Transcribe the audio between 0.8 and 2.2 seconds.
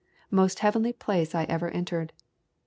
place I ever entered.